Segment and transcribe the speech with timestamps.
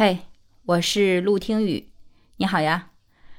[0.00, 0.20] 嘿，
[0.64, 1.88] 我是陆听雨，
[2.36, 2.90] 你好呀。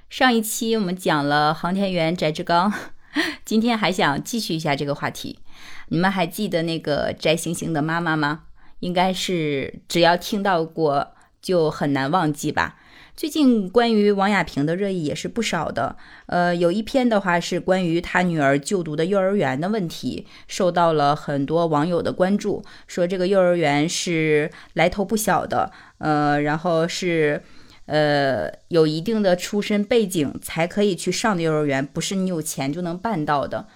[0.10, 2.74] 上一期我们讲了航天员翟志刚，
[3.46, 5.40] 今天还想继续一下这个话题。
[5.88, 8.44] 你们还记得那个翟星星的妈妈吗？
[8.82, 12.78] 应该是只要听到过就很难忘记吧。
[13.20, 15.98] 最近关于王亚平的热议也是不少的，
[16.28, 27.44] 呃，有一篇的话是关于他女儿就读的幼儿园的问题，受到了很多网友的关注，说这个幼儿园是来头不小的，呃，然后是，
[27.88, 33.68] 呃，有一定的出身背景才可以去上的幼儿园，不是你有钱就能办到的。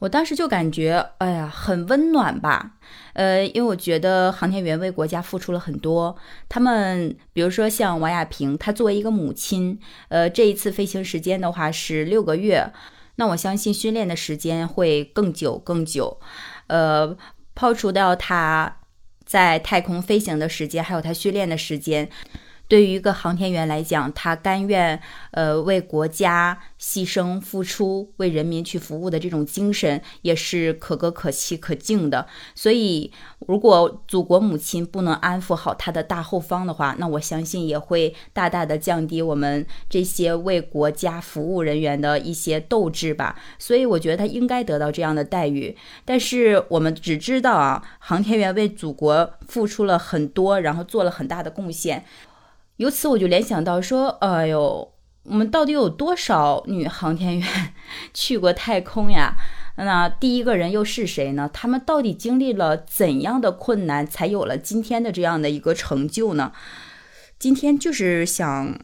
[0.00, 2.72] 我当时就感觉，哎呀，很温暖吧。
[3.12, 6.16] 呃，因为我觉得航天员为国家付出了很多。
[6.48, 9.78] 他们，比如说像王亚平，她作为一个母亲，
[10.08, 12.72] 呃，这一次飞行时间的话是六个月，
[13.16, 16.18] 那我相信训练的时间会更久更久。
[16.68, 17.14] 呃，
[17.54, 18.78] 抛除掉他
[19.26, 22.08] 在太空飞行的时间，还有他训练的时间。
[22.70, 25.00] 对于一个航天员来讲，他甘愿
[25.32, 32.24] 呃为国家牺牲付出，为人民去服务的这种精神，也是可歌可泣可敬的。
[32.54, 33.10] 所以，
[33.48, 43.36] 如果祖国母亲不能安抚好她的大后方的话，那我相信也会大大的降低我们这些为国家服务人员的一些斗志吧。
[43.58, 45.76] 所以，我觉得他应该得到这样的待遇。
[46.04, 52.04] 但是，我们只知道啊，航天员为祖国付出了很多，然后做了很大的贡献。
[52.80, 57.74] 由此我就联想到说，哎呦，我们到底有多少女航天员
[58.14, 59.36] 去过太空呀？
[59.76, 61.50] 那第一个人又是谁呢？
[61.52, 66.52] 他们到底经历了怎样的困难，才有了今天的这样的一个成就呢？
[67.38, 68.80] 今天就是想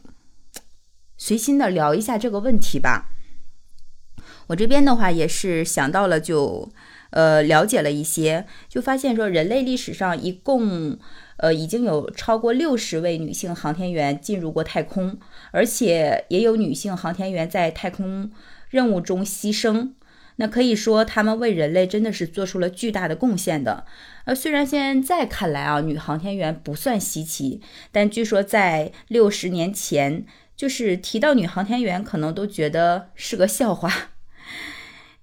[1.17, 3.09] 随心的聊一下这个问题吧。
[4.49, 6.71] 我这边的话也是想到了，就
[7.11, 10.97] 呃了解了一些，就发现说人类历史上一共。
[11.39, 15.19] 呃，已经有超过六十位女性航天员进入过太空，
[15.51, 18.31] 而且也有女性航天员在太空
[18.71, 19.91] 任务中牺牲。
[20.37, 23.85] 那可以说，她们为人类真的是做出了巨大的贡献的。
[24.25, 27.61] 呃，虽然现在看来啊，女航天员不算稀奇，
[27.91, 33.93] 但据说在六十年前，就是提到女航天员，可能都觉得是个笑话。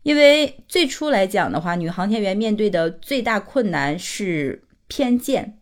[0.04, 5.58] 因为最初来讲的话，女航天员面对的最大困难是偏见。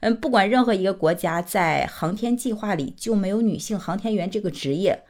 [0.00, 5.02] 嗯，不管任何一个国家在航天计划里就没有女性航天员这个职业。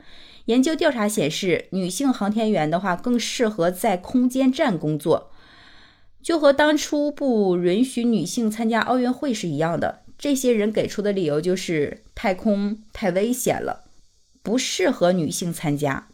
[0.45, 5.33] 研究调查显示，女性航天员的话更适合在空间站工作，
[6.23, 10.03] 就和当初不允许女性参加奥运会是一样的。
[10.17, 13.83] 这些人给出的理由就是太空太危险了，
[14.45, 16.07] 不适合女性参加。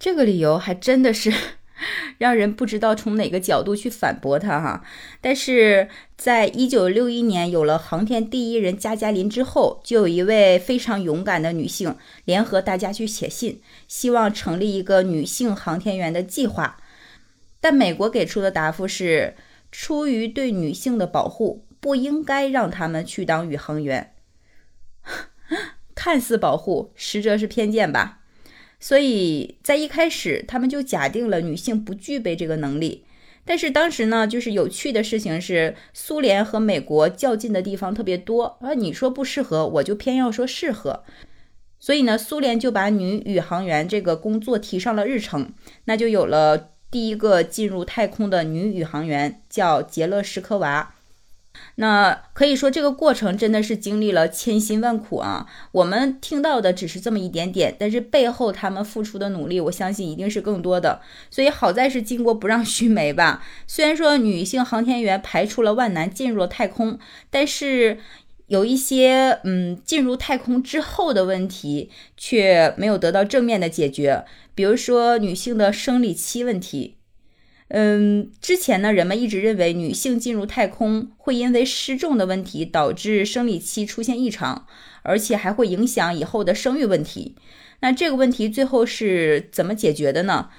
[0.00, 1.32] 这个理由还真的是。
[2.18, 4.84] 让人不知道从哪个角度去反驳他哈，
[5.22, 11.96] 但是在一九六一年有了航天第一人加加林之后，就有一位非常勇敢的女性
[12.26, 16.76] 联合大家去写信，希望成立一个女性航天员的计划。
[17.58, 19.34] 但美国给出的答复是，
[19.72, 24.12] 出于对女性的保护，不应该让他们去当宇航员。
[25.94, 28.19] 看似保护，实则是偏见吧。
[28.80, 33.04] 所以在一开始，他们就假定了女性不具备这个能力。
[33.44, 38.58] 但是当时呢，就是有趣的事情是，苏联和美国较劲的地方特别多。
[38.60, 41.04] 而你说不适合，我就偏要说适合。
[41.78, 45.52] 所以呢，苏联就把女宇航员这个工作提上了日程，
[45.84, 50.94] 那就有了第一个进入太空的女宇航员，叫杰勒什科娃。
[51.76, 55.46] 那可以说，这个过程真的是经历了千辛万苦啊！
[55.72, 61.00] 我们听到的只是这么一点点，但是背后他们付出的努力，我相信一定是更多的。
[61.30, 63.44] 所以好在是巾帼不让须眉吧。
[63.66, 66.98] 虽然说女性航天员排除了万难进入了太空，
[67.30, 67.98] 但是
[68.46, 74.24] 有一些嗯进入太空之后的问题却没有得到正面的解决，
[74.54, 76.96] 比如说女性的生理期问题。
[77.72, 84.66] 嗯，之前呢，人们一直认为女性进入太空会因为失重的问题导致生理期出现异常，
[85.04, 87.36] 而且还会影响以后的生育问题。
[87.78, 90.50] 那这个问题最后是怎么解决的呢？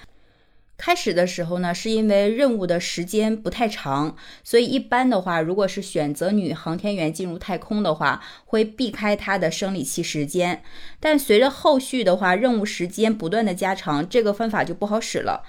[0.78, 10.64] 开始的时候呢，是因为任务的时间不太长，所以一般的话，如果是选择女航天员进入太空的话，会避开她的生理期时间。
[11.02, 15.44] 但随着后续的话，任务时间不断的加长，这个方法就不好使了。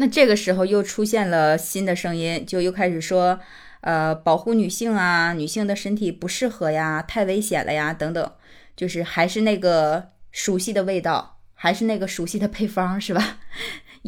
[0.00, 3.40] 那这个时候又出现了新的声音，就又开始说，
[3.80, 8.32] 呃，保护女性啊，女性的身体不适合呀，太危险了呀，等等，
[8.76, 13.38] 就是还是那个熟悉的味道，还是那个熟悉的配方，是吧？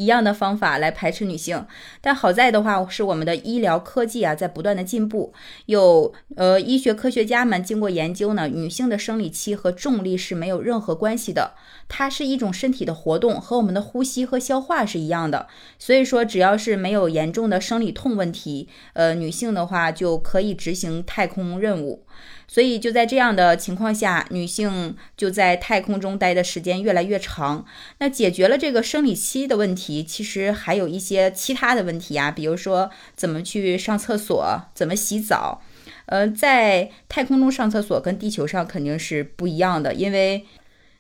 [0.01, 1.67] 一样的方法来排斥女性。
[2.01, 5.35] 但好在的话，是我们的医疗科技啊在不断的进步，
[5.67, 11.53] 有呃医学科学家们经过研究呢，女性的生理期和重力是没有任何关系的，
[11.87, 15.47] 它是一种身体的活动，和我们的呼吸和消化是一样的。
[15.79, 22.05] 所以说，只要是没有严重的生理痛问题，呃，女性的话就可以执行太空任务。
[22.53, 27.65] 所以就在这样的情况下，女性就在太空中待的时间越来越长。
[27.99, 35.63] 那解决了这个生理期的问题，其实还有一些其他的问题啊，比如说怎么去上厕所，怎么洗澡。
[36.07, 40.47] 呃，在太空中上厕所跟地球上肯定是不一样的，因为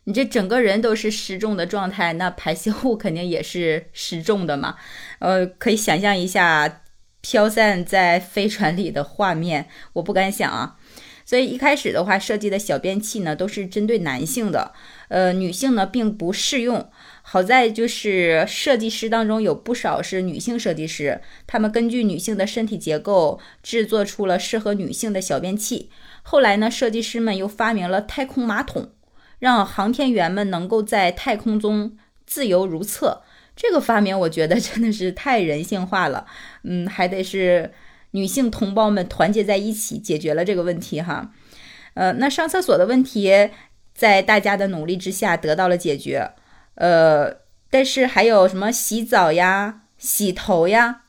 [0.05, 4.77] 你这整个人都是失重的状态，那排泄物肯定也是失重的嘛。
[5.19, 6.83] 呃，可以想象一下
[7.21, 10.77] 飘散在飞船里的画面，我不敢想啊。
[11.31, 14.73] 所以一开始的话，设计的小便器呢都是针对男性的，
[15.07, 16.91] 呃，女性呢并不适用。
[17.23, 25.89] 好在就是设计师当中有不少是女性设计师，他们根据女性的身体结构制作出了适合女性的小便器。
[26.23, 28.91] 后来呢，设计师们又发明了太空马桶，
[29.39, 33.23] 让航天员们能够在太空中自由如厕。
[33.55, 36.27] 这个发明我觉得真的是太人性化了，
[36.65, 37.71] 嗯，还得是。
[38.13, 41.33] 女性同胞们团结在一起，解决了这个问题哈。
[41.95, 43.51] 呃，那上厕所的问题，
[43.95, 46.33] 在大家的努力之下得到了解决。
[46.77, 47.37] 呃，
[47.69, 51.03] 但是还有什么洗澡呀、洗头呀？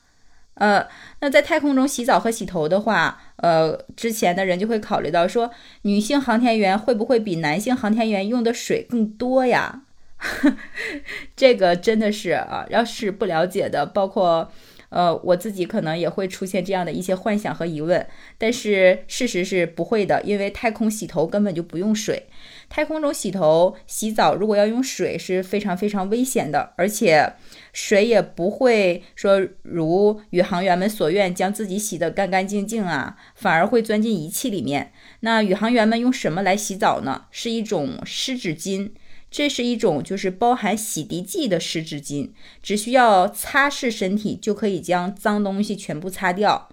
[0.54, 0.86] 呃，
[1.20, 5.50] 那在太空中洗澡和洗头的话，呃，之前的人就会考虑到说，
[5.82, 9.82] 女性航天员会不会比男性航天员用的水更多呀？
[11.34, 14.52] 这个真的是啊，要是不了解的，包括。
[14.92, 18.06] 呃，我自己可能也会出现这样的一些幻想和疑问，
[18.36, 22.24] 但是事实是不会的，因为太空洗头根本就不用水。
[22.68, 27.32] 太空中洗头、洗澡，如果要用水是非常非常危险的，而且
[27.72, 34.92] 水也不会说如宇航员们所愿将自己洗得干干净净啊，反而会钻进仪器里面。
[35.20, 37.24] 那宇航员们用什么来洗澡呢？
[37.30, 38.90] 是一种湿纸巾。
[39.32, 42.30] 这是一种就是包含洗涤剂的湿纸巾，
[42.62, 46.68] 只需要擦拭身体就可以将脏东西全部擦掉。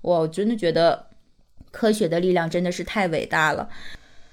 [0.00, 1.08] 我真的觉得
[1.72, 3.68] 科学的力量真的是太伟大了。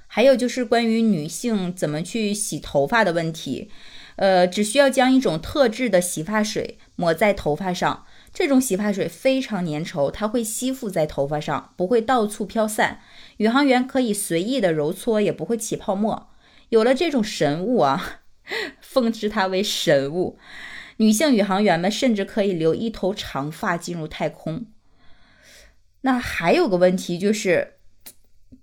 [0.06, 3.72] 还有就是关于女性怎么去洗头发的问题，
[4.18, 13.00] 呃，只需要将一种特制的洗发水抹在头发上，这种洗发水非常粘稠，它会吸附在头发上，不会到处飘散。
[13.38, 16.28] 宇航员可以随意的揉搓，也不会起泡沫。
[16.72, 18.22] 有了这种神物啊，
[18.82, 20.40] 奉之它为神物。
[20.98, 24.68] 女性宇航员们甚至可以留一头长发进入太空。
[26.02, 27.74] 那还有个问题就是，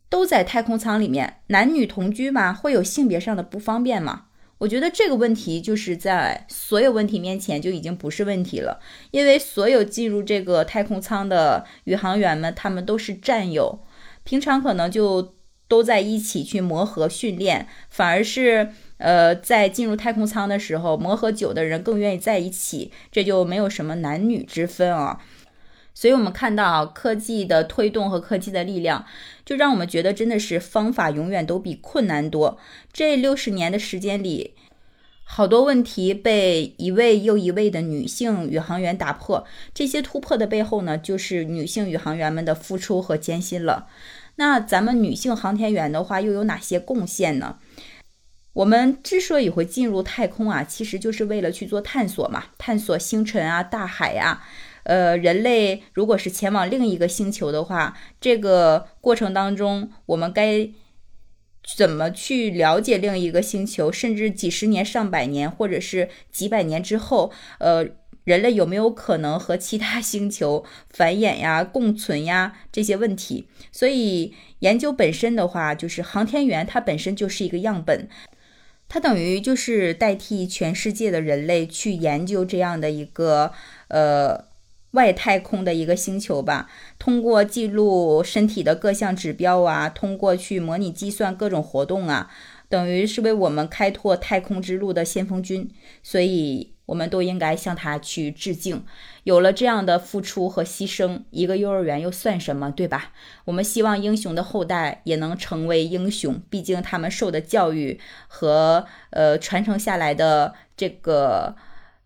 [0.09, 4.29] 都在太空舱里面，男女同居嘛，会有性别上的不方便吗？
[4.59, 8.81] 我觉得这个问题就是在所有问题面前就已经不是问题了，
[9.11, 13.85] 因为所有进入这个太空舱的宇航员们，他们都是战友，
[14.25, 15.37] 平常可能就。
[15.69, 25.21] 都在一起去磨合训练，反而是呃，在进入太空舱的时候，磨合久的人更愿意在一起，这就没有什么男女之分啊。
[25.95, 29.05] 所以，我们看到科技的推动和科技的力量，
[29.45, 32.57] 就让我们觉得真的是方法永远都比困难多。
[32.93, 34.55] 这六十年的时间里，
[35.25, 39.45] 好多问题被一位又一位的女性宇航员打破。
[39.75, 43.89] 这些突破的背后呢，就是女性宇航员们的付出和艰辛了。
[44.39, 47.59] 那咱们女性航天员的话，又有哪些贡献呢？
[48.53, 54.43] 我们之所以会进入太空啊，其实就是为了去做探索嘛，探索星辰啊、大海呀。
[54.85, 60.71] 呃，人类如果是前往另一个星球的话，这个过程当中，我们该
[61.77, 63.91] 怎么去了解另一个星球？
[63.91, 67.85] 甚至几十年、上百年，或者是几百年之后，呃。
[68.29, 73.49] 人类有没有可能和其他 星球繁衍呀、共存呀这些问题？
[73.73, 78.07] 所以研究本身的话，就是航天员他本身就是一个样本，
[78.87, 83.53] 他等于就是代替全世界的人类去研究这样的一个
[83.89, 84.45] 呃
[84.91, 86.69] 外太空的一个星球吧。
[86.99, 92.31] 通过记录身体的各项指标啊，通过去模拟计算各种活动啊，
[92.69, 95.71] 等于是为我们开拓太空之路的先锋军。
[96.03, 96.75] 所以。
[96.89, 98.83] 我们都应该向他去致敬。
[99.25, 103.13] 有了这样的付出和牺牲，一个幼儿园又算什么，对吧？
[103.45, 111.57] 我们希望英雄的后代也能成为英雄，毕竟他们受的教育和呃传承下来的这个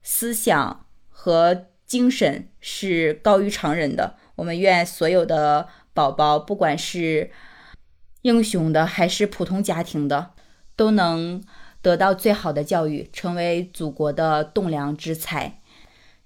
[0.03, 4.17] 思想和精神是高于常人的。
[4.35, 7.31] 我们愿所有的宝宝，不管是
[8.23, 10.33] 英雄的还是普通家庭的，
[10.75, 11.41] 都能。
[11.83, 15.59] 得到最好的教育，成为祖国的栋梁之才。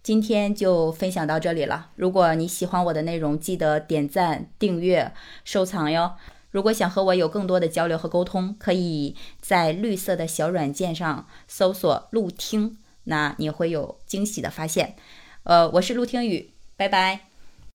[0.03, 1.91] 今天就分享到这里了。
[1.97, 6.13] 如果你喜欢我的内容，记得点赞、订阅、收藏哟。
[6.53, 14.95] 如果想和我有更多的交流和沟通，可以在绿色的小软件上搜索“陆听”，那你会有惊喜的发现。
[15.43, 17.26] 呃，我是陆听雨，拜拜。